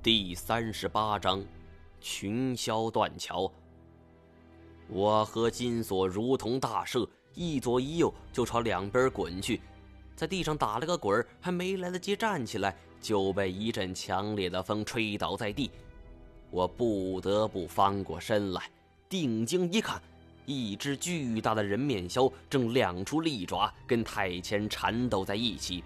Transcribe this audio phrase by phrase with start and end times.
[0.00, 1.44] 第三十八章，
[2.00, 3.50] 群霄断桥。
[4.86, 9.60] 我和金锁如同大赦，一左一右就朝两边滚去，
[10.14, 15.68] 在地上打了个滚还没来得及站起来，就被一阵强烈的风吹倒在地。
[16.52, 18.70] 我不得不翻过身来，
[19.08, 20.00] 定睛一看。
[20.46, 25.82] 一只巨大的人面鸮正亮出利爪，跟太前缠斗在一起。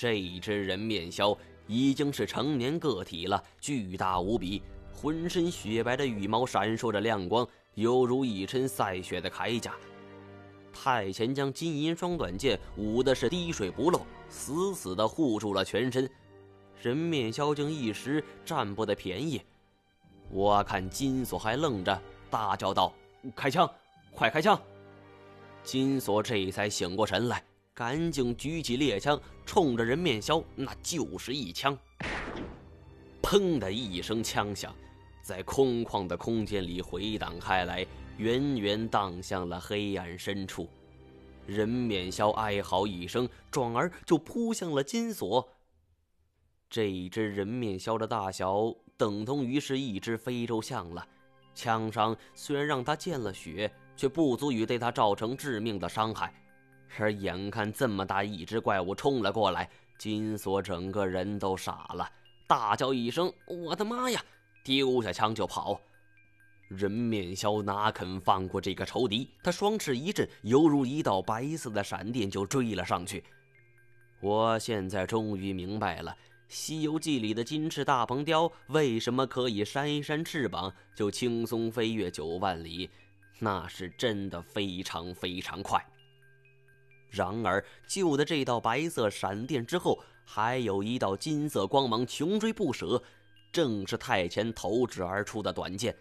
[0.00, 1.36] 这只人面鸮
[1.66, 4.62] 已经是成年个体了，巨大无比，
[4.94, 9.74] 浑身雪白的羽毛闪烁着亮光，犹如一身赛雪的铠甲。
[10.72, 14.00] 太前将金银双短剑舞的是滴水不漏，
[14.30, 16.10] 死死的护住了全身。
[16.80, 19.42] 人面鸮竟一时占不得便宜。
[20.30, 22.00] 我看金锁还愣着。
[22.30, 22.94] 大叫道
[23.36, 23.70] ：“开枪，
[24.14, 24.58] 快开枪！”
[25.62, 27.44] 金锁这才醒过神来，
[27.80, 31.74] 赶紧举起猎枪，冲着人面鸮那就是一枪。
[33.22, 34.76] 砰的一声枪响，
[35.22, 37.86] 在空旷的空间里回荡开来，
[38.18, 40.68] 远远荡向了黑暗深处。
[41.46, 45.48] 人面鸮哀嚎一声，转而就扑向了金锁。
[46.68, 51.08] 这一只人面鸮的大小，等同于是一只非洲象了。
[51.54, 56.30] 枪伤虽然让他见了血，却不足以对他造成致命的伤害。
[56.98, 62.10] 而眼看这么大一只怪物冲了过来，金锁整个人都傻了，
[62.46, 64.24] 大叫一声：“我的妈呀！”
[64.64, 65.80] 丢下枪就跑。
[66.68, 69.28] 人面鸮哪肯放过这个仇敌？
[69.42, 73.24] 他双翅一震，犹如一道白色的闪电就追了上去。
[74.20, 76.12] 我现在终于明白了。
[76.52, 82.90] 《西游记》里的金翅大鹏雕为什么可以扇一扇翅膀就轻松飞越九万里？
[83.38, 85.84] 那是真的非常非常快。
[87.10, 93.02] 然而，就在这道白色闪电之后，还有一道金色光芒穷追不舍，
[93.52, 95.94] 正是太前投掷而出的短剑。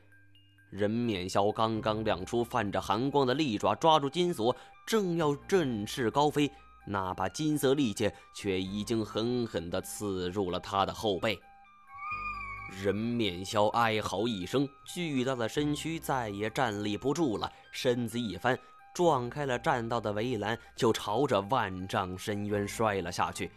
[0.70, 4.56] 人面鸮刚刚亮出泛着寒光的利爪，抓住金锁，
[4.86, 6.52] 正要振翅高飞。
[6.86, 11.40] 那把金色利剑却已经狠狠地刺入了他的后背。
[12.84, 18.58] 人面鸮哀嚎一声，巨大的身躯再也站立不住了，身子一翻，
[19.00, 23.50] 撞开了栈道的围栏，就朝着万丈深渊摔了下去。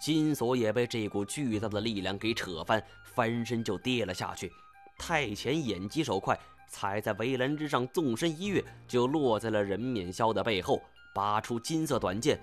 [0.00, 4.50] 金锁也被这股巨大的力量给扯翻，翻身就跌了下去。
[4.96, 6.34] 太前眼疾手快，
[6.70, 10.80] 踩在围栏之上，纵身一跃，就落在了任免霄的背后。
[11.14, 12.40] 拔出金色短剑，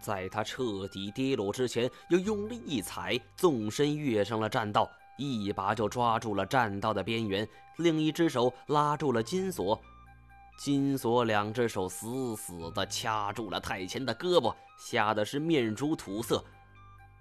[0.00, 9.78] 在他彻底跌落之前，又用力一踩，纵身跃上了栈道，一把就抓住了栈道的边缘，另一只手拉住了金锁。
[10.56, 16.42] 金锁两只手死死地掐住了太前的胳膊，吓得是面如土色。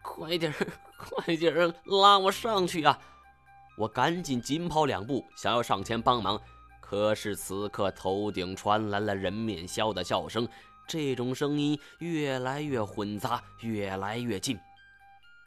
[0.02, 0.54] 快点，
[0.98, 2.98] 快点，拉我上去啊！
[3.78, 6.40] 我赶紧紧跑两步，想要上前帮忙，
[6.80, 10.48] 可是此刻头顶传来了人面鸮的笑声。
[10.88, 14.60] 这种声音越来越混杂，越来越近。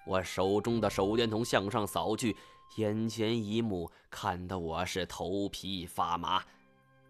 [0.07, 2.35] 我手中的手电筒向上扫去，
[2.79, 6.43] 眼前一幕看得我是头皮发麻。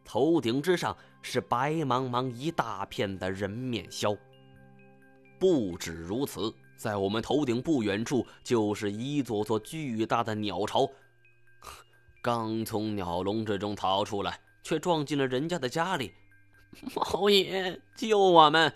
[0.06, 4.16] 头顶之上是白茫茫一大片的人面鸮。
[5.38, 10.88] 不止如此，在我们头顶不远处就是一座座巨大的鸟巢。
[12.22, 16.12] 刚从鸟笼之中逃出来，却撞进了人家的家里。
[16.94, 18.72] 猫爷，救我们！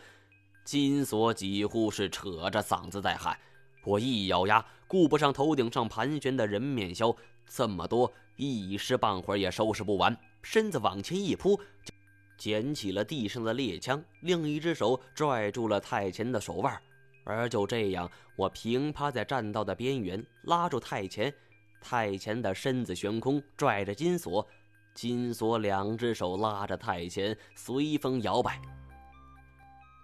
[0.65, 3.37] 金锁几乎是扯着嗓子在喊。
[3.85, 10.17] 我一咬牙，顾不上头顶上盘旋的人面鸮，这么多，一时半会儿也收拾不完。
[10.43, 11.61] 身子往前一扑，
[12.37, 16.81] 捡起了地上的猎枪，另一只手拽住了太前的手腕。
[17.25, 21.33] 而就这样，我平趴在栈道的边缘，拉住太前。
[21.81, 24.47] 太前的身子悬空，拽着金锁。
[24.93, 28.61] 金锁两只手拉着太前，随风摇摆。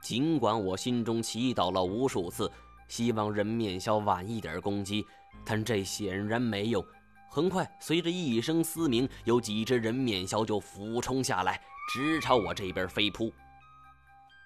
[0.00, 2.50] 尽管我心中祈祷了无数次，
[2.86, 5.04] 希望人面鸮晚一点攻击，
[5.44, 6.84] 但这显然没用。
[7.28, 11.60] 很快，随着一声嘶鸣，有几只人面鸮就俯冲下来，
[11.92, 13.32] 直朝我这边飞扑。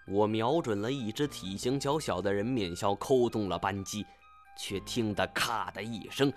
[0.06, 4.04] 我瞄准了一只体型较小的人面鸮，扣动了扳机，
[4.58, 6.32] 却听得“咔”的一声，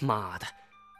[0.00, 0.46] 妈的！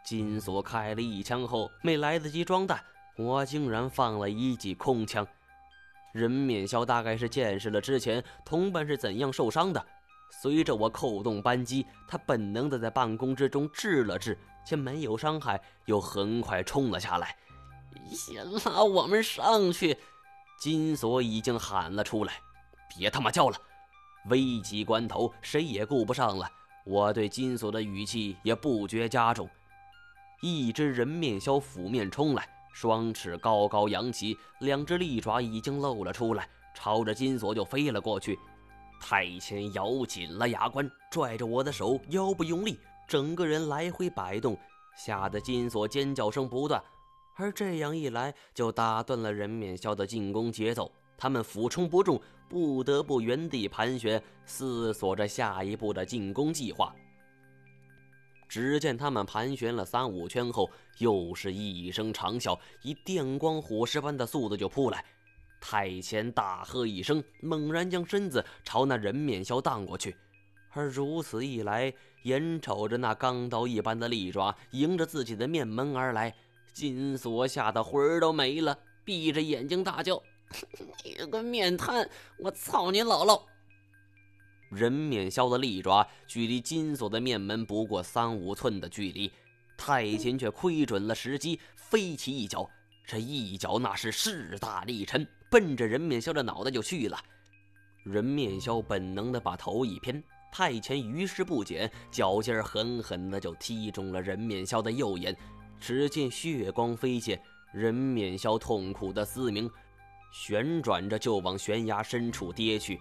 [0.04, 2.78] 金锁开了一枪后，没来得及装弹，
[3.16, 5.26] 我竟然放了一记空枪。
[6.12, 9.84] 人面鸮大概是见识了之前同伴是怎样受伤的，
[10.42, 17.36] 随着我扣动扳机，他本能的在半空之中掷了掷，却没有伤害，又很快冲了下来。
[18.10, 19.96] 先拉我们上去！
[20.60, 22.34] 金锁已经喊了出来
[22.88, 23.56] ：“别他妈叫了！”
[24.30, 26.50] 危急关头，谁也顾不上了。
[26.84, 29.48] 我对金锁的语气也不觉加重。
[30.42, 38.38] 一只人面鸮俯面冲来，双翅高高扬起，两只利爪已经露了出来，朝着金锁就飞了过去。
[39.06, 44.58] 太前咬紧了牙关，拽着我的手，腰部用力，整个人来回摆动，
[44.96, 46.82] 吓得金锁尖叫声不断。
[47.36, 50.90] 而这样一来，就打断了人面鸮的进攻节奏。
[51.18, 52.18] 他们俯冲不中，
[52.48, 56.96] 不得不原地盘旋，思索着下一步的进攻计划。
[58.48, 65.04] 只见他们盘旋了三五圈后，又是一声长啸，以电光火石般的速度就扑来。
[65.66, 70.14] 太前大喝一声，猛然将身子朝那人面鸮荡过去。
[70.72, 71.90] 而如此一来，
[72.24, 76.34] 眼瞅着那钢刀一般的利爪迎着自己的面门而来，
[76.74, 80.22] 金锁吓得魂儿都没了，闭着眼睛大叫。
[81.02, 82.06] 你个面瘫！
[82.36, 83.40] 我操你姥姥！
[84.68, 89.32] 人面鸮的利爪距离金锁的面门不过三五寸的距离，
[89.78, 92.68] 太监却窥准了时机，飞起一脚。
[93.06, 97.16] 这一脚那是势大力沉，奔着人面鸮的脑袋就去了。
[98.02, 100.20] 人面鸮本能的把头一偏，
[100.50, 105.36] 太监于事不减，脚尖狠狠的就踢中了人面鸮的右眼。
[105.78, 107.40] 只见血光飞溅，
[107.72, 109.70] 人面鸮痛苦的嘶鸣。
[110.32, 113.00] 旋转着就往悬崖深处跌去，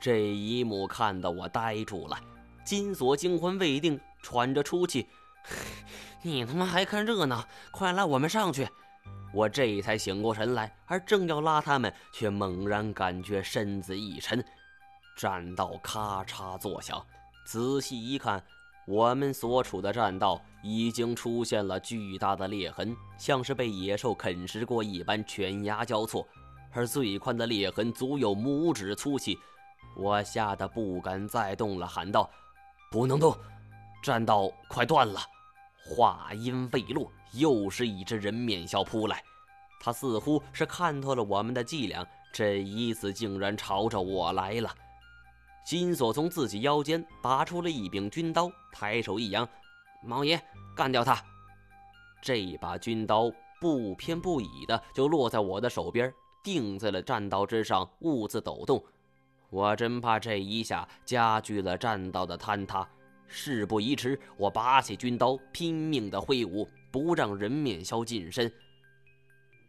[0.00, 2.18] 这一幕看得我呆住了。
[2.64, 5.06] 金锁惊魂未定，喘着粗气
[6.24, 7.46] ：“你他妈还看热闹？
[7.70, 8.66] 快拉我们上去！”
[9.32, 14.44] 我这才醒过神来，而正要拉他们，却猛然感觉身子一沉，
[15.16, 17.04] 栈道咔嚓作响。
[17.44, 18.42] 仔细一看，
[18.86, 26.26] 我们所处的栈道已经出现了巨大的裂痕，像是被野兽啃食过一般，犬牙交错。
[26.74, 29.38] 而最宽的裂痕足有拇指粗细，
[29.96, 32.30] 我吓得不敢再动了，喊道
[32.90, 33.36] ：“不能动，
[34.02, 35.20] 栈道快断了！”
[35.84, 39.22] 话音未落，又是一只人面鸮扑来，
[39.80, 44.72] 他似乎是看透了我们的伎俩，这一次竟然朝着我来了。
[45.66, 49.48] 金锁从自己腰间拔出了一柄军刀，抬手一扬
[50.02, 50.40] ：“毛爷，
[50.74, 51.22] 干掉他！”
[52.22, 53.30] 这把军刀
[53.60, 56.12] 不偏不倚的就落在我的手边。
[56.44, 58.84] 定在了栈道之上，兀自抖动。
[59.48, 62.84] 我真怕这一下加剧了栈道的坍塌。
[63.34, 68.52] 事不宜迟，我拔起军刀，拼命的挥舞，不让人面鸮近身。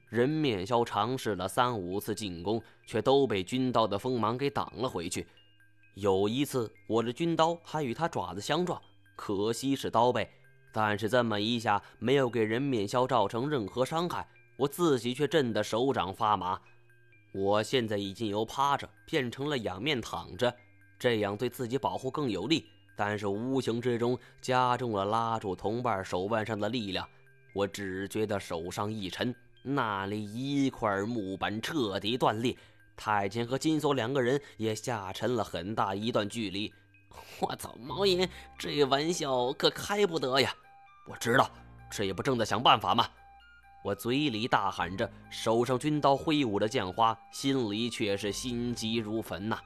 [0.10, 5.25] 人面鸮尝试了三五次进攻，却都被军刀的锋芒给挡了回去。
[5.95, 8.80] 有一次，我的军刀还与他爪子相撞，
[9.15, 10.30] 可惜是刀背，
[10.74, 14.27] 但是这么一下没有给人面鸮造成任何伤害。
[14.57, 16.60] 我自己却震得手掌发麻。
[17.31, 20.54] 我现在已经由趴着变成了仰面躺着，
[21.00, 27.07] 这样对自己保护更有利，但是无形之中加重了拉住同伴手腕上的力量。
[27.54, 32.56] 我只觉得手上一沉，那里一块木板彻底断裂。
[32.95, 36.72] 太监和金锁两个人也下沉了很大一段距离。
[37.40, 40.54] 我操，毛爷，这玩笑可开不得呀！
[41.07, 41.50] 我知道，
[41.92, 43.07] 这不正在想办法吗？
[43.84, 49.60] 我嘴里大喊着，手上军刀挥舞着剑花，心里却是心急如焚呐。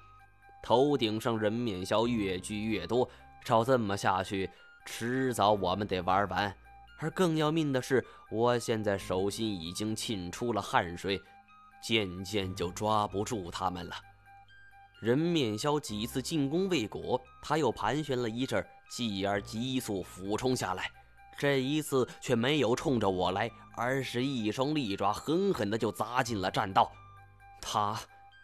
[0.68, 3.10] 头顶上人面鸮越聚越多，
[3.42, 4.50] 照这么下去，
[4.86, 6.54] 迟早我们得玩完。
[7.00, 11.22] 而更要命的是，我现在手心已经沁出了汗水，
[11.82, 13.96] 渐渐就抓不住他们了。
[15.00, 20.92] 人面鸮几次进攻未果，他又盘旋了一阵，继而急速俯冲下来。
[21.38, 26.92] 这一次却没有冲着我来，而是一双利爪狠狠的就砸进了栈道。
[27.62, 27.98] 他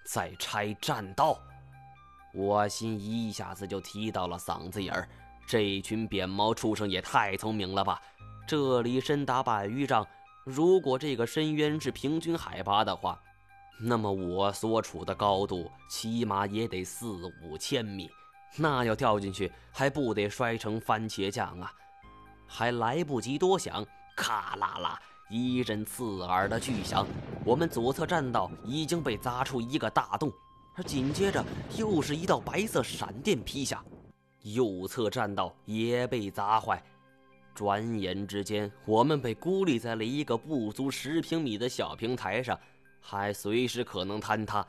[0.06, 1.38] 在拆栈道，
[2.34, 5.08] 我心一下子就提到了嗓子眼儿。
[5.46, 8.02] 这群扁毛畜生也太聪明了吧！
[8.48, 10.06] 这里深达百余丈，
[10.44, 13.20] 如果这个深渊是平均海拔的话，
[13.80, 18.10] 那么我所处的高度起码也得四五千米。
[18.56, 21.72] 那要掉进去，还不得摔成番茄酱啊！
[22.48, 23.86] 还来不及多想，
[24.16, 25.00] 咔啦啦
[25.30, 27.06] 一阵刺耳的巨响，
[27.44, 30.32] 我们左侧栈道已经被砸出一个大洞，
[30.76, 31.44] 而紧接着
[31.78, 33.84] 又是一道白色闪电劈下，
[34.42, 36.84] 右侧栈道也被砸坏。
[37.54, 42.60] 转眼之间，我们被孤立在了一个不足十平米的小平台上，
[43.00, 44.66] 还随时可能坍塌。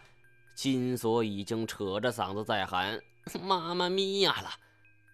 [0.54, 3.00] 金锁已经扯着嗓子在喊
[3.42, 4.50] “妈妈咪呀”了，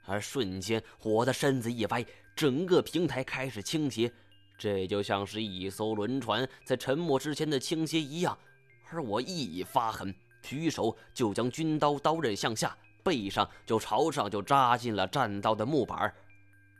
[0.05, 2.05] 而瞬间我的身子一歪。
[2.35, 4.13] 整个平台开始倾斜，
[4.59, 8.37] 这就像是一艘轮船在沉没之前的倾斜一样。
[8.91, 16.13] 而我一发狠，举手就将军刀刀刃向下，背上就朝上就扎进了栈道的木板。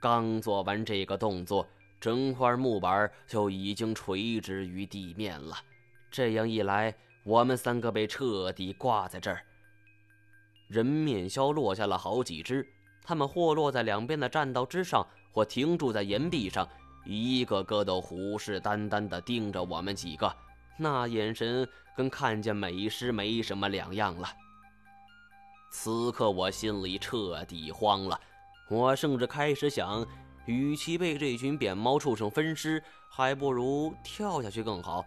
[0.01, 1.67] 刚做完这个动作，
[2.01, 5.57] 整块木板就已经垂直于地面了。
[6.11, 9.43] 这样一来，我们三个被彻底挂在这儿。
[10.69, 12.67] 人面鸮落下了好几只，
[13.05, 16.67] 它们或落在两边的栈道之上，或停住在岩壁上，
[17.05, 20.35] 一个个都虎视眈眈地盯着我们几个，
[20.83, 24.27] 那眼神跟看见美食没什么两样了。
[25.71, 28.19] 此刻我心里彻底慌了，
[28.71, 30.07] 我甚至开始想，
[30.47, 35.05] 与其被这群扁毛畜生分尸，还不如跳下去更好。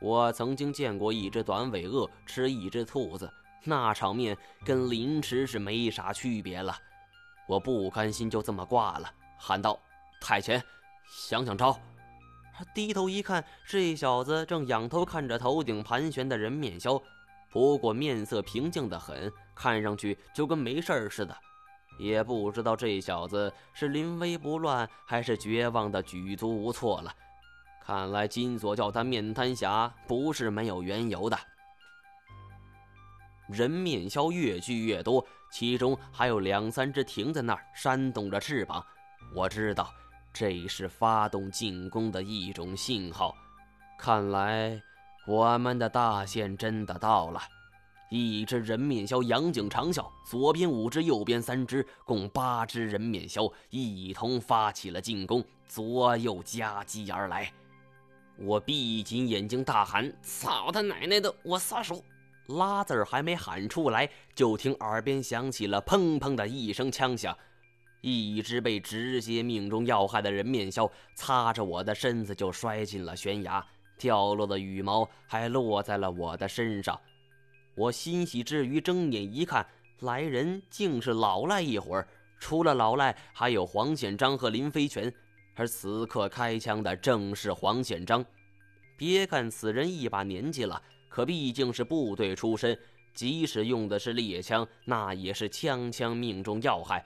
[0.00, 3.28] 我曾经见过一只短尾鳄吃一只兔子。
[3.64, 6.74] 那场面跟凌迟是没啥区别了，
[7.48, 9.76] 我不甘心就这么挂了，喊道
[10.22, 10.62] ：“太前，
[11.10, 11.76] 想想招。”
[12.60, 17.02] 他低头一看，这小子正仰头看着头顶盘旋的人面鸮，
[17.48, 21.34] 不过面色平静的很，看上去就跟没事似的。
[21.98, 27.10] 也不知道这小子是临危不乱，还是绝望的举足无措了。
[27.82, 31.38] 看来金锁叫他面瘫侠不是没有缘由的。
[33.48, 38.84] 人面鸮越聚越多，其中还有两三只停在那儿扇动着翅膀。
[39.34, 39.90] 我知道，
[40.32, 43.34] 这是发动进攻的一种信号。
[43.98, 44.80] 看来
[45.26, 47.40] 我们的大限真的到了。
[48.10, 57.52] 一只人面鸮仰颈长啸，左边五只，右边三只，共八只人面鸮一同发起了进攻，左右夹击而来。
[58.36, 61.32] 我闭紧眼睛大喊：“操他奶奶的！
[61.44, 62.02] 我撒手！”
[62.48, 67.36] 拉字儿还没喊出来，就听耳边响起了砰砰的一声枪响，
[68.00, 73.64] 一只被直接命中要害的人面鸮擦着我的身子就摔进了悬崖，
[73.98, 76.98] 掉落的羽毛还落在了我的身上。
[77.74, 79.66] 我欣喜之余睁眼一看，
[80.00, 85.12] 来人竟是老赖一伙儿，除了老赖，还有黄显章和林飞泉，
[85.54, 88.24] 而此刻开枪的正是黄显章。
[88.96, 90.82] 别看此人一把年纪了。
[91.08, 92.78] 可毕竟是部队出身，
[93.14, 97.04] 即使用的是猎枪，那也是枪枪命中要害。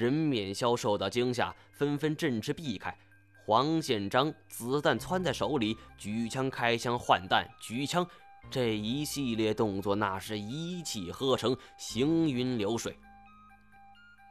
[0.00, 2.96] 人面鸮受到惊吓，纷纷振翅避开。
[3.44, 8.06] 黄宪章子弹攥在手里，举枪开枪换弹，举枪，
[8.50, 12.98] 这一系列动作那是一气呵成，行云流水。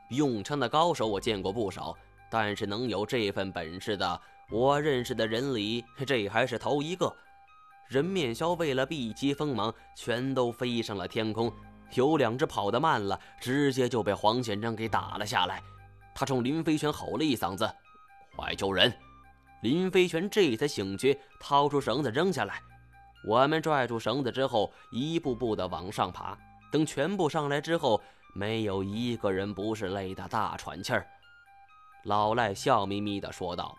[0.10, 1.96] 用枪的高手我见过不少，
[2.32, 7.16] 但是能有这份本事的，我认识的人里，这还是头一个。
[7.90, 11.54] 人面鸮为了避其锋芒，全都飞上了天空。
[11.94, 15.62] 有两只跑得慢了，直接就被黄显章给打了下来。
[16.14, 17.70] 他冲林飞泉吼了一嗓子
[18.36, 18.94] ：“快救人！”
[19.62, 22.62] 林飞泉这才醒觉，掏出绳子扔下来。
[23.26, 26.38] 我们拽住绳子之后，一步步的往上爬。
[26.72, 28.02] 等全部上来之后，
[28.34, 31.06] 没有一个人不是累得大喘气儿。
[32.04, 33.76] 老赖笑眯眯地说道：“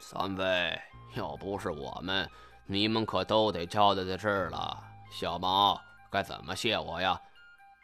[0.00, 0.78] 三位，
[1.14, 2.28] 要不是我们……”
[2.70, 4.78] 你们可都得交代在这儿了，
[5.10, 7.20] 小毛该怎么谢我呀？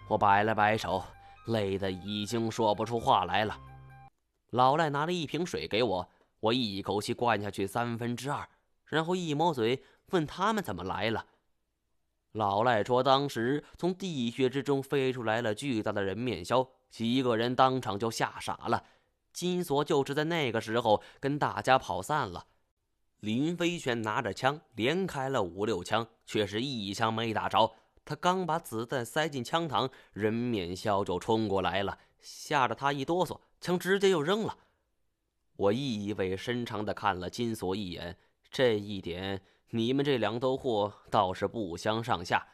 [0.08, 1.02] 我摆了摆手，
[1.46, 3.58] 累得已经说不出话来了。
[4.50, 6.08] 老赖拿了一瓶水给我，
[6.40, 8.48] 我一口气灌下去三分之二，
[8.86, 11.26] 然后一抹嘴，问他们怎么来了。
[12.32, 18.84] 老赖说，当时从地穴之中飞出来了巨大的人面鸮，几个人当场就吓傻了。
[19.32, 22.46] 金锁就是在那个时候跟大家跑散了。
[23.20, 27.72] 林飞泉拿着枪，连开了五六枪，却是一枪没打着。
[28.04, 34.58] 他刚把子弹塞进枪膛，人面肖就冲过来了，吓得他一哆嗦，枪直接又扔了。
[35.56, 38.18] 我意味深长地看了金锁一眼，
[38.50, 42.46] 这一点你们这两兜货倒是不相上下。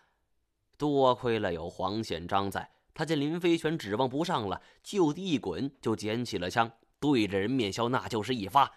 [0.76, 8.72] 多亏了有黄宪章在，他见林飞泉指望不上了，就地一滚，就捡起了枪，对着人面肖那就是一发。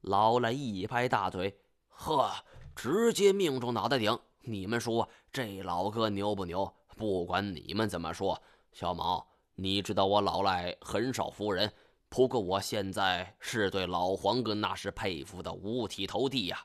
[0.00, 4.18] 老赖一拍大腿：“呵，直接命中脑袋顶！
[4.48, 6.72] 你们说这老哥牛不牛？
[6.96, 8.40] 不管你们怎么说，
[8.72, 9.26] 小毛，
[9.56, 11.70] 你知道我老赖很少服人，
[12.08, 16.64] 不过我现在是对老黄哥那是佩服的五体投地呀。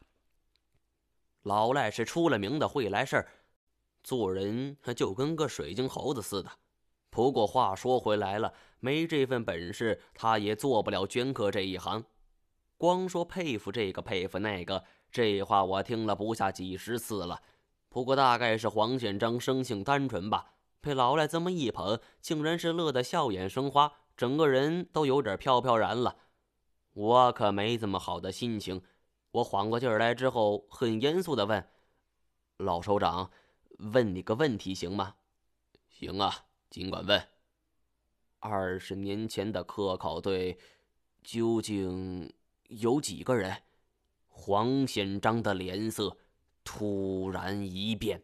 [1.42, 3.28] 老赖是出了名的会来事儿，
[4.04, 6.52] 做人就跟个水晶猴子似的。
[7.10, 12.06] 不过话说回来了，没这份本事，他也做不了镌刻这一行。”
[12.78, 17.42] 光说佩服这个佩服那个，这话我听了不下几十次了。
[17.92, 26.16] 不过大概是黄显章生性单纯吧，被老赖这么一捧，竟然是乐得笑眼生花，整个人都有点飘飘然了。
[26.94, 28.82] 我可没这么好的心情。
[29.32, 31.68] 我缓过劲儿来之后，很严肃地问
[32.60, 33.30] ：“老首长，
[33.78, 35.16] 问你个问题行吗
[35.92, 37.22] ？”“行啊，尽管问。”
[38.40, 40.58] 二十年前的科考队
[41.22, 42.34] 究竟
[42.70, 43.64] 有几个人？
[44.30, 46.18] 黄显章的脸色
[46.63, 48.24] 突然一变。